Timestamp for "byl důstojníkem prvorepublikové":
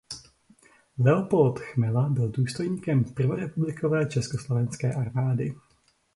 2.09-4.05